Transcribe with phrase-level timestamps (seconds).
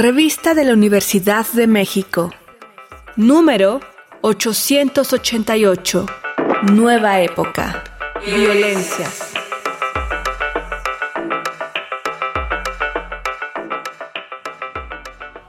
[0.00, 2.30] Revista de la Universidad de México.
[3.16, 3.80] Número
[4.20, 6.06] 888.
[6.72, 7.82] Nueva época.
[8.24, 9.08] Violencia.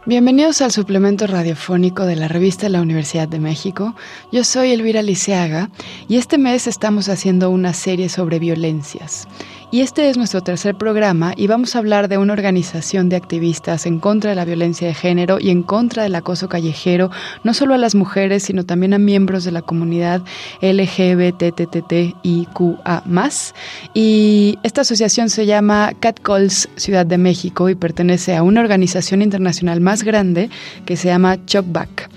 [0.07, 3.95] Bienvenidos al suplemento radiofónico de la revista de la Universidad de México.
[4.31, 5.69] Yo soy Elvira Liceaga
[6.07, 9.27] y este mes estamos haciendo una serie sobre violencias.
[9.71, 13.85] Y este es nuestro tercer programa y vamos a hablar de una organización de activistas
[13.85, 17.11] en contra de la violencia de género y en contra del acoso callejero,
[17.43, 20.23] no solo a las mujeres, sino también a miembros de la comunidad
[20.61, 21.43] LGBTTTIQA+.
[23.93, 29.81] Y esta asociación se llama Catcalls Ciudad de México y pertenece a una organización internacional
[29.81, 30.49] más grande
[30.85, 32.09] que se llama Chopback.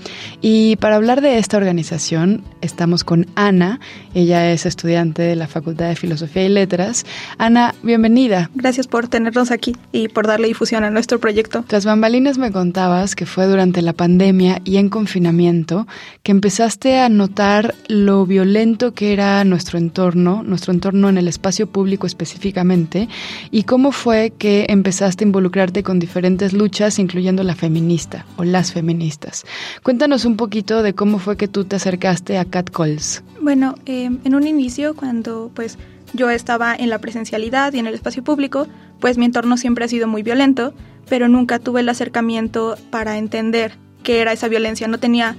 [0.44, 3.78] Y para hablar de esta organización estamos con Ana,
[4.12, 7.06] ella es estudiante de la Facultad de Filosofía y Letras.
[7.38, 8.50] Ana, bienvenida.
[8.56, 11.64] Gracias por tenernos aquí y por darle difusión a nuestro proyecto.
[11.68, 15.86] Las bambalinas me contabas que fue durante la pandemia y en confinamiento
[16.24, 21.68] que empezaste a notar lo violento que era nuestro entorno, nuestro entorno en el espacio
[21.68, 23.08] público específicamente,
[23.52, 28.72] y cómo fue que empezaste a involucrarte con diferentes luchas, incluyendo la feminista o las
[28.72, 29.44] feministas.
[29.84, 33.22] Cuéntanos un poquito de cómo fue que tú te acercaste a Catcalls.
[33.40, 35.78] Bueno, eh, en un inicio, cuando pues
[36.14, 38.66] yo estaba en la presencialidad y en el espacio público,
[39.00, 40.74] pues mi entorno siempre ha sido muy violento,
[41.08, 44.88] pero nunca tuve el acercamiento para entender qué era esa violencia.
[44.88, 45.36] No tenía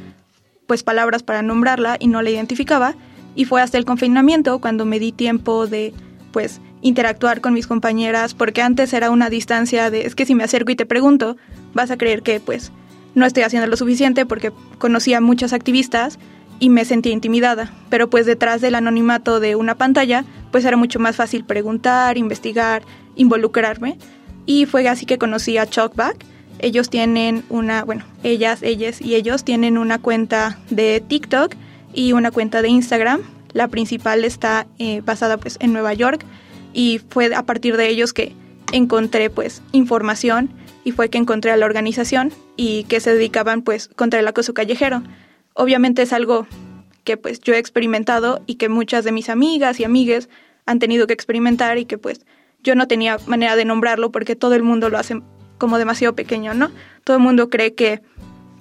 [0.68, 2.96] pues palabras para nombrarla y no la identificaba.
[3.36, 5.94] Y fue hasta el confinamiento cuando me di tiempo de
[6.32, 10.44] pues interactuar con mis compañeras, porque antes era una distancia de es que si me
[10.44, 11.38] acerco y te pregunto,
[11.74, 12.72] vas a creer que pues
[13.16, 16.20] no estoy haciendo lo suficiente porque conocía muchas activistas
[16.60, 21.00] y me sentía intimidada, pero pues detrás del anonimato de una pantalla, pues era mucho
[21.00, 22.84] más fácil preguntar, investigar,
[23.16, 23.98] involucrarme.
[24.46, 26.26] Y fue así que conocí a Chalkback.
[26.60, 31.56] Ellos tienen una, bueno, ellas, ellas y ellos tienen una cuenta de TikTok
[31.94, 33.22] y una cuenta de Instagram.
[33.54, 36.26] La principal está eh, basada pues en Nueva York
[36.74, 38.34] y fue a partir de ellos que
[38.72, 40.50] encontré pues información
[40.84, 44.54] y fue que encontré a la organización y que se dedicaban pues contra el acoso
[44.54, 45.04] callejero
[45.54, 46.48] obviamente es algo
[47.04, 50.30] que pues yo he experimentado y que muchas de mis amigas y amigues
[50.66, 52.26] han tenido que experimentar y que pues
[52.62, 55.22] yo no tenía manera de nombrarlo porque todo el mundo lo hace
[55.58, 56.72] como demasiado pequeño, ¿no?
[57.04, 58.02] Todo el mundo cree que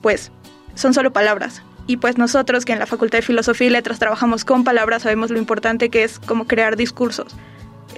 [0.02, 0.32] pues
[0.74, 1.62] son solo palabras.
[1.86, 5.30] Y pues nosotros que en la Facultad de Filosofía y Letras trabajamos con palabras sabemos
[5.30, 7.34] lo importante que es como crear discursos.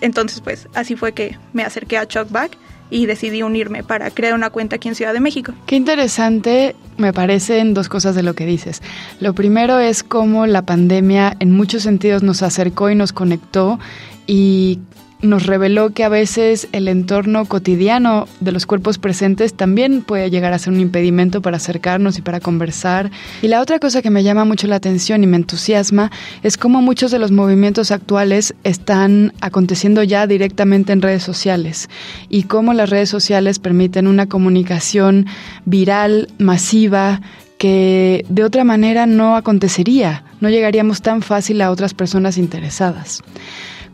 [0.00, 2.58] Entonces pues así fue que me acerqué a Chalkback
[2.90, 5.52] y decidí unirme para crear una cuenta aquí en Ciudad de México.
[5.66, 8.82] Qué interesante me parecen dos cosas de lo que dices.
[9.20, 13.78] Lo primero es cómo la pandemia en muchos sentidos nos acercó y nos conectó
[14.26, 14.80] y
[15.24, 20.52] nos reveló que a veces el entorno cotidiano de los cuerpos presentes también puede llegar
[20.52, 23.10] a ser un impedimento para acercarnos y para conversar.
[23.42, 26.10] Y la otra cosa que me llama mucho la atención y me entusiasma
[26.42, 31.88] es cómo muchos de los movimientos actuales están aconteciendo ya directamente en redes sociales
[32.28, 35.26] y cómo las redes sociales permiten una comunicación
[35.64, 37.22] viral, masiva,
[37.56, 43.22] que de otra manera no acontecería, no llegaríamos tan fácil a otras personas interesadas.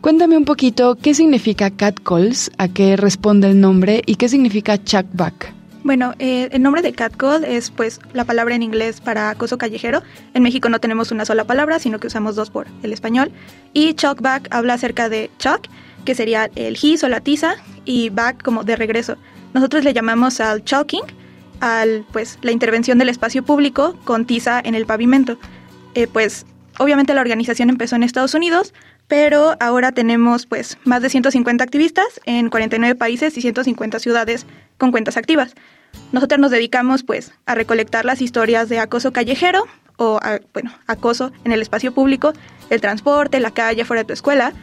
[0.01, 5.53] Cuéntame un poquito qué significa catcalls, a qué responde el nombre y qué significa chuckback.
[5.83, 10.01] Bueno, eh, el nombre de catcall es pues la palabra en inglés para acoso callejero.
[10.33, 13.31] En México no tenemos una sola palabra, sino que usamos dos por el español.
[13.73, 15.67] Y chuckback habla acerca de chuck,
[16.03, 17.53] que sería el his o la tiza,
[17.85, 19.17] y back como de regreso.
[19.53, 21.03] Nosotros le llamamos al chalking,
[21.59, 25.37] al pues la intervención del espacio público con tiza en el pavimento.
[25.93, 26.47] Eh, pues
[26.79, 28.73] obviamente la organización empezó en Estados Unidos,
[29.11, 34.45] pero ahora tenemos pues más de 150 activistas en 49 países y 150 ciudades
[34.77, 35.53] con cuentas activas.
[36.13, 39.65] Nosotros nos dedicamos pues a recolectar las historias de acoso callejero
[39.97, 40.17] o
[40.53, 42.31] bueno, acoso en el espacio público,
[42.69, 44.53] el transporte, la calle, fuera de tu escuela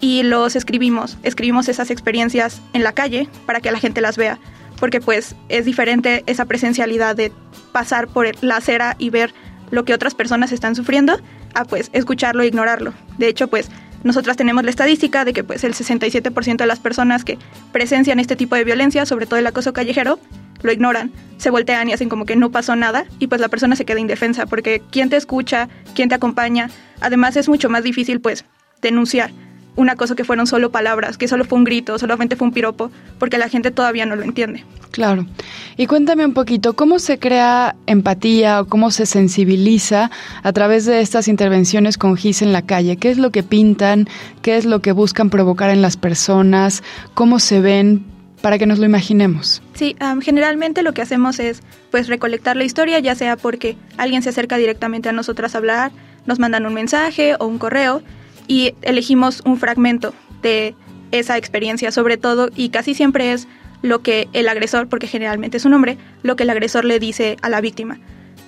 [0.00, 4.38] y los escribimos, escribimos esas experiencias en la calle para que la gente las vea,
[4.80, 7.32] porque pues es diferente esa presencialidad de
[7.72, 9.32] pasar por la acera y ver
[9.70, 11.18] lo que otras personas están sufriendo
[11.54, 12.92] a pues escucharlo e ignorarlo.
[13.16, 13.70] De hecho, pues
[14.04, 17.38] nosotras tenemos la estadística de que pues el 67% de las personas que
[17.72, 20.20] presencian este tipo de violencia, sobre todo el acoso callejero,
[20.62, 23.76] lo ignoran, se voltean y hacen como que no pasó nada y pues la persona
[23.76, 26.70] se queda indefensa porque quién te escucha, quién te acompaña,
[27.00, 28.44] además es mucho más difícil pues
[28.80, 29.32] denunciar
[29.76, 32.90] una cosa que fueron solo palabras, que solo fue un grito, solamente fue un piropo,
[33.18, 34.64] porque la gente todavía no lo entiende.
[34.90, 35.26] Claro.
[35.76, 40.10] Y cuéntame un poquito, ¿cómo se crea empatía o cómo se sensibiliza
[40.42, 42.96] a través de estas intervenciones con GIS en la calle?
[42.96, 44.08] ¿Qué es lo que pintan?
[44.42, 46.82] ¿Qué es lo que buscan provocar en las personas?
[47.14, 48.14] ¿Cómo se ven?
[48.44, 49.62] para que nos lo imaginemos.
[49.72, 54.28] Sí, generalmente lo que hacemos es pues recolectar la historia, ya sea porque alguien se
[54.28, 55.92] acerca directamente a nosotras a hablar,
[56.26, 58.02] nos mandan un mensaje o un correo
[58.46, 60.74] y elegimos un fragmento de
[61.10, 63.46] esa experiencia sobre todo y casi siempre es
[63.82, 67.36] lo que el agresor, porque generalmente es un hombre, lo que el agresor le dice
[67.42, 67.98] a la víctima.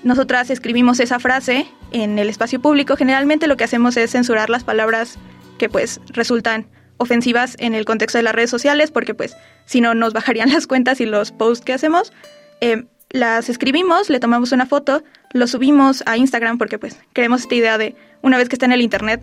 [0.02, 4.64] Nosotras escribimos esa frase en el espacio público, generalmente lo que hacemos es censurar las
[4.64, 5.18] palabras
[5.58, 6.66] que pues resultan
[6.96, 10.66] ofensivas en el contexto de las redes sociales, porque pues si no nos bajarían las
[10.66, 12.12] cuentas y los posts que hacemos.
[12.60, 15.02] Eh, las escribimos, le tomamos una foto,
[15.32, 18.72] lo subimos a Instagram porque pues queremos esta idea de una vez que está en
[18.72, 19.22] el internet,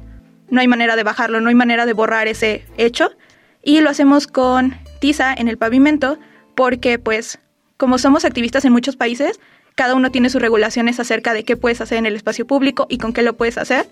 [0.53, 3.09] no hay manera de bajarlo, no hay manera de borrar ese hecho.
[3.63, 6.19] Y lo hacemos con tiza en el pavimento
[6.53, 7.39] porque pues
[7.77, 9.39] como somos activistas en muchos países,
[9.73, 12.99] cada uno tiene sus regulaciones acerca de qué puedes hacer en el espacio público y
[12.99, 13.89] con qué lo puedes hacer.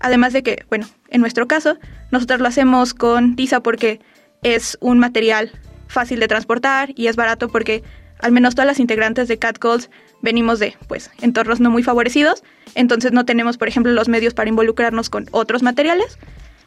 [0.00, 1.78] Además de que, bueno, en nuestro caso,
[2.10, 4.00] nosotros lo hacemos con tiza porque
[4.42, 5.52] es un material
[5.86, 7.84] fácil de transportar y es barato porque
[8.22, 9.90] al menos todas las integrantes de Catcalls
[10.22, 12.42] venimos de, pues, entornos no muy favorecidos,
[12.74, 16.18] entonces no tenemos, por ejemplo, los medios para involucrarnos con otros materiales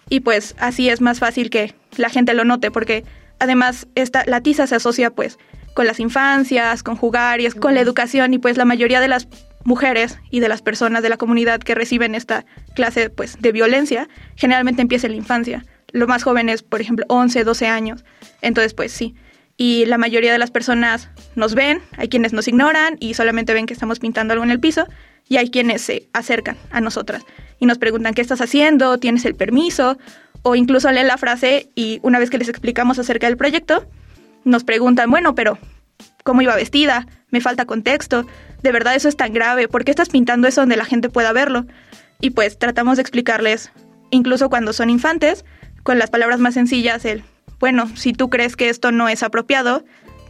[0.10, 3.04] y pues así es más fácil que la gente lo note porque
[3.40, 5.38] además esta, la tiza se asocia pues
[5.74, 9.08] con las infancias, con jugar y es con la educación y pues la mayoría de
[9.08, 9.28] las
[9.64, 12.46] mujeres y de las personas de la comunidad que reciben esta
[12.76, 15.66] clase pues de violencia generalmente empieza en la infancia.
[15.92, 18.04] Lo más joven es, por ejemplo, 11, 12 años.
[18.42, 19.16] Entonces, pues sí.
[19.58, 23.66] Y la mayoría de las personas nos ven, hay quienes nos ignoran y solamente ven
[23.66, 24.88] que estamos pintando algo en el piso
[25.28, 27.24] y hay quienes se acercan a nosotras
[27.60, 29.98] y nos preguntan qué estás haciendo, tienes el permiso
[30.42, 33.88] o incluso leen la frase y una vez que les explicamos acerca del proyecto,
[34.44, 35.58] nos preguntan, bueno, pero
[36.24, 37.08] ¿cómo iba vestida?
[37.30, 38.26] Me falta contexto.
[38.62, 39.68] ¿De verdad eso es tan grave?
[39.68, 41.66] ¿Por qué estás pintando eso donde la gente pueda verlo?
[42.20, 43.72] Y pues tratamos de explicarles,
[44.12, 45.46] incluso cuando son infantes,
[45.84, 47.24] con las palabras más sencillas, el,
[47.60, 49.84] bueno, si tú crees que esto no es apropiado,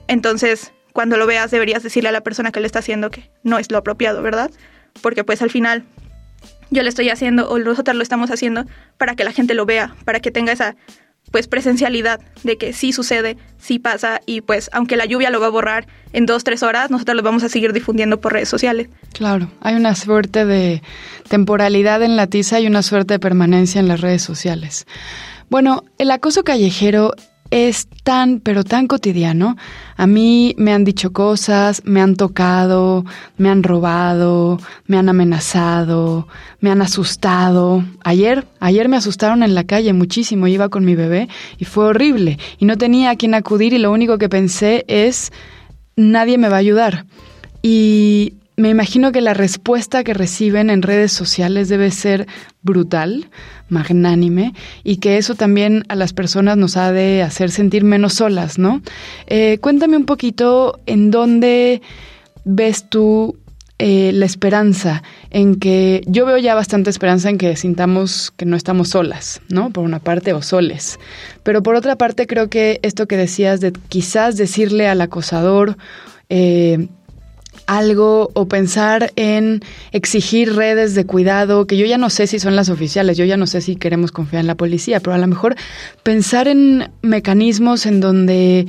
[0.07, 3.59] entonces cuando lo veas deberías decirle a la persona que le está haciendo que no
[3.59, 4.51] es lo apropiado, ¿verdad?
[5.01, 5.83] Porque pues al final
[6.69, 8.65] yo le estoy haciendo o nosotros lo estamos haciendo
[8.97, 10.75] para que la gente lo vea, para que tenga esa
[11.31, 15.47] pues presencialidad de que sí sucede, sí pasa y pues aunque la lluvia lo va
[15.47, 18.89] a borrar en dos, tres horas, nosotros lo vamos a seguir difundiendo por redes sociales.
[19.13, 20.83] Claro, hay una suerte de
[21.29, 24.85] temporalidad en la tiza y una suerte de permanencia en las redes sociales.
[25.49, 27.13] Bueno, el acoso callejero
[27.53, 29.57] es tan, pero tan cotidiano.
[29.95, 33.05] A mí me han dicho cosas, me han tocado,
[33.37, 36.27] me han robado, me han amenazado,
[36.61, 37.83] me han asustado.
[38.03, 41.29] Ayer, ayer me asustaron en la calle muchísimo, iba con mi bebé
[41.59, 45.31] y fue horrible y no tenía a quién acudir y lo único que pensé es,
[45.95, 47.05] nadie me va a ayudar.
[47.61, 52.27] Y me imagino que la respuesta que reciben en redes sociales debe ser
[52.61, 53.29] brutal,
[53.69, 54.53] magnánime,
[54.83, 58.81] y que eso también a las personas nos ha de hacer sentir menos solas, ¿no?
[59.27, 61.81] Eh, cuéntame un poquito en dónde
[62.45, 63.37] ves tú
[63.79, 65.01] eh, la esperanza
[65.31, 69.71] en que yo veo ya bastante esperanza en que sintamos que no estamos solas, ¿no?
[69.71, 70.99] Por una parte o soles.
[71.41, 75.75] Pero por otra parte creo que esto que decías de quizás decirle al acosador
[76.29, 76.87] eh,
[77.67, 79.61] algo o pensar en
[79.91, 83.37] exigir redes de cuidado, que yo ya no sé si son las oficiales, yo ya
[83.37, 85.55] no sé si queremos confiar en la policía, pero a lo mejor
[86.03, 88.67] pensar en mecanismos en donde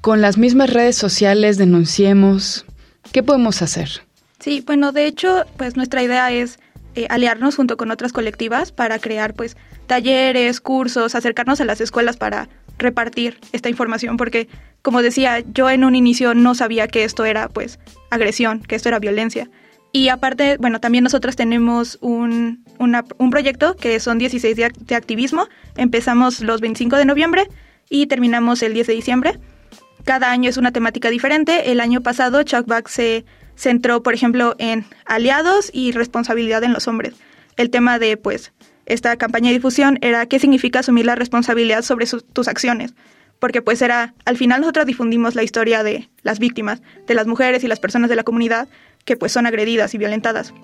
[0.00, 2.64] con las mismas redes sociales denunciemos,
[3.12, 4.02] ¿qué podemos hacer?
[4.40, 6.58] Sí, bueno, de hecho, pues nuestra idea es
[6.94, 9.56] eh, aliarnos junto con otras colectivas para crear pues
[9.86, 14.48] talleres, cursos, acercarnos a las escuelas para repartir esta información porque
[14.82, 17.78] como decía, yo en un inicio no sabía que esto era pues
[18.12, 19.50] agresión, que esto era violencia.
[19.90, 25.48] Y aparte, bueno, también nosotros tenemos un, un proyecto que son 16 días de activismo.
[25.76, 27.48] Empezamos los 25 de noviembre
[27.90, 29.38] y terminamos el 10 de diciembre.
[30.04, 31.72] Cada año es una temática diferente.
[31.72, 37.14] El año pasado Chuckback se centró, por ejemplo, en aliados y responsabilidad en los hombres.
[37.56, 38.52] El tema de, pues,
[38.86, 42.94] esta campaña de difusión era qué significa asumir la responsabilidad sobre tus acciones
[43.42, 47.64] porque pues era, al final nosotros difundimos la historia de las víctimas, de las mujeres
[47.64, 48.68] y las personas de la comunidad
[49.04, 50.54] que pues son agredidas y violentadas.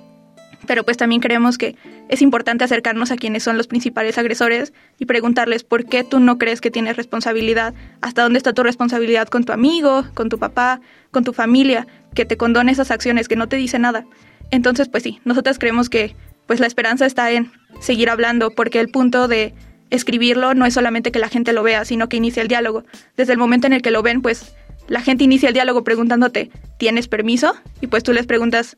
[0.64, 1.75] Pero pues también creemos que
[2.08, 6.38] es importante acercarnos a quienes son los principales agresores y preguntarles por qué tú no
[6.38, 10.80] crees que tienes responsabilidad, hasta dónde está tu responsabilidad con tu amigo, con tu papá,
[11.11, 14.06] con tu familia, que te condone esas acciones, que no te dice nada.
[14.52, 16.14] Entonces, pues sí, nosotros creemos que
[16.47, 19.52] pues la esperanza está en seguir hablando, porque el punto de
[19.90, 22.85] escribirlo no es solamente que la gente lo vea, sino que inicia el diálogo.
[23.16, 24.54] Desde el momento en el que lo ven, pues
[24.88, 27.54] la gente inicia el diálogo preguntándote, ¿tienes permiso?
[27.80, 28.76] Y pues tú les preguntas,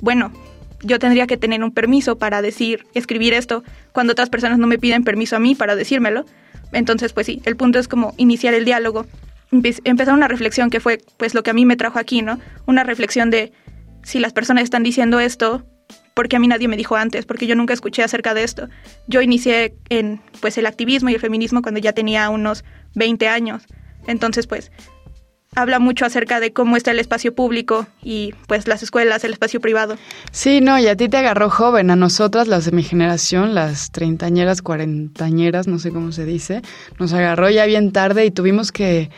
[0.00, 0.32] bueno,
[0.82, 4.78] yo tendría que tener un permiso para decir, escribir esto, cuando otras personas no me
[4.78, 6.24] piden permiso a mí para decírmelo.
[6.72, 9.06] Entonces, pues sí, el punto es como iniciar el diálogo
[9.84, 12.38] empezar una reflexión que fue pues lo que a mí me trajo aquí, ¿no?
[12.66, 13.52] Una reflexión de
[14.02, 15.64] si las personas están diciendo esto,
[16.14, 18.68] porque a mí nadie me dijo antes, porque yo nunca escuché acerca de esto.
[19.06, 22.64] Yo inicié en pues el activismo y el feminismo cuando ya tenía unos
[22.94, 23.64] 20 años.
[24.06, 24.70] Entonces, pues
[25.54, 29.60] habla mucho acerca de cómo está el espacio público y pues las escuelas, el espacio
[29.60, 29.96] privado.
[30.30, 33.90] Sí, no, y a ti te agarró joven, a nosotras las de mi generación, las
[33.90, 36.62] treintañeras, cuarentañeras, no sé cómo se dice,
[36.98, 39.10] nos agarró ya bien tarde y tuvimos que,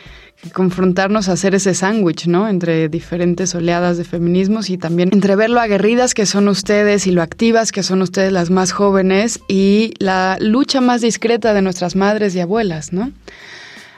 [0.53, 2.47] confrontarnos a hacer ese sándwich, ¿no?
[2.47, 7.11] Entre diferentes oleadas de feminismos y también entre ver lo aguerridas que son ustedes y
[7.11, 11.95] lo activas que son ustedes las más jóvenes y la lucha más discreta de nuestras
[11.95, 13.11] madres y abuelas, ¿no?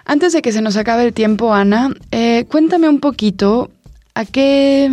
[0.06, 3.70] Antes de que se nos acabe el tiempo, Ana, eh, cuéntame un poquito
[4.14, 4.90] a qué,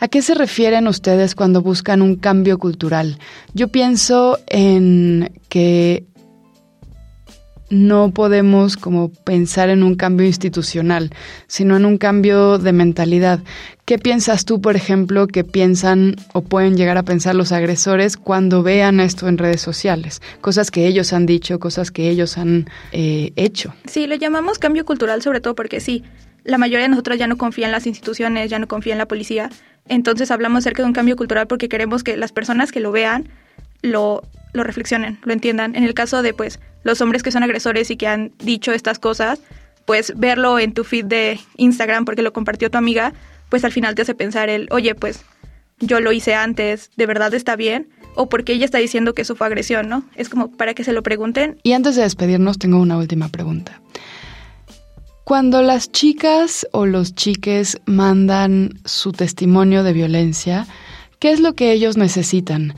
[0.00, 3.18] a qué se refieren ustedes cuando buscan un cambio cultural.
[3.52, 6.04] Yo pienso en que
[7.74, 11.10] no podemos como pensar en un cambio institucional,
[11.48, 13.40] sino en un cambio de mentalidad.
[13.84, 18.62] ¿Qué piensas tú, por ejemplo, que piensan o pueden llegar a pensar los agresores cuando
[18.62, 20.22] vean esto en redes sociales?
[20.40, 23.74] Cosas que ellos han dicho, cosas que ellos han eh, hecho.
[23.86, 26.04] Sí, le llamamos cambio cultural sobre todo porque sí,
[26.44, 29.08] la mayoría de nosotros ya no confía en las instituciones, ya no confía en la
[29.08, 29.50] policía.
[29.88, 33.28] Entonces hablamos acerca de un cambio cultural porque queremos que las personas que lo vean
[33.84, 34.22] lo,
[34.52, 35.76] lo reflexionen, lo entiendan.
[35.76, 38.98] En el caso de pues los hombres que son agresores y que han dicho estas
[38.98, 39.40] cosas,
[39.84, 43.12] pues verlo en tu feed de Instagram porque lo compartió tu amiga,
[43.50, 45.22] pues al final te hace pensar el, oye, pues
[45.80, 47.88] yo lo hice antes, ¿de verdad está bien?
[48.16, 50.04] O porque ella está diciendo que eso fue agresión, ¿no?
[50.14, 51.58] Es como para que se lo pregunten.
[51.62, 53.82] Y antes de despedirnos, tengo una última pregunta.
[55.24, 60.66] Cuando las chicas o los chiques mandan su testimonio de violencia,
[61.18, 62.74] ¿qué es lo que ellos necesitan?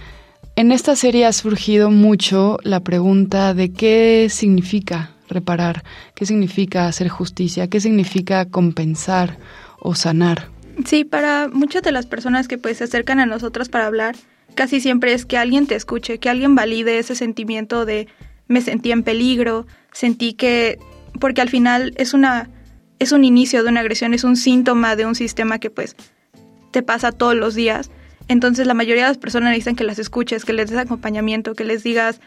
[0.59, 5.85] En esta serie ha surgido mucho la pregunta de qué significa reparar,
[6.15, 9.37] qué significa hacer justicia, qué significa compensar
[9.81, 10.49] o sanar.
[10.87, 14.17] Sí, para muchas de las personas que pues se acercan a nosotros para hablar,
[14.55, 18.09] casi siempre es que alguien te escuche, que alguien valide ese sentimiento de
[18.49, 20.79] me sentí en peligro, sentí que
[21.21, 22.49] porque al final es una
[22.99, 25.97] es un inicio de una agresión, es un síntoma de un sistema que pues
[26.71, 27.91] te pasa todos los días.
[28.28, 31.64] Entonces la mayoría de las personas necesitan que las escuches, que les des acompañamiento, que
[31.64, 32.21] les digas,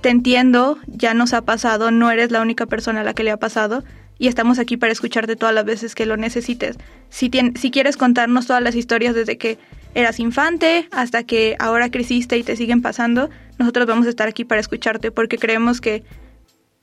[0.00, 3.30] te entiendo, ya nos ha pasado, no eres la única persona a la que le
[3.30, 3.84] ha pasado
[4.18, 6.76] y estamos aquí para escucharte todas las veces que lo necesites.
[7.08, 9.58] Si, si quieres contarnos todas las historias desde que
[9.94, 14.44] eras infante hasta que ahora creciste y te siguen pasando, nosotros vamos a estar aquí
[14.44, 16.04] para escucharte porque creemos que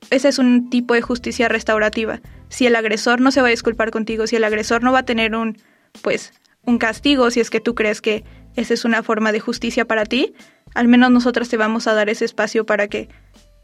[0.10, 2.20] ese es un tipo de justicia restaurativa.
[2.50, 5.06] Si el agresor no se va a disculpar contigo, si el agresor no va a
[5.06, 5.58] tener un
[6.02, 6.34] pues
[6.66, 8.24] un castigo, si es que tú crees que
[8.60, 10.34] esa es una forma de justicia para ti,
[10.76, 13.10] al menos nosotros te vamos a dar ese espacio para que